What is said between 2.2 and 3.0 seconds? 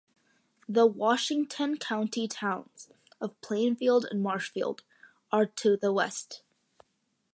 towns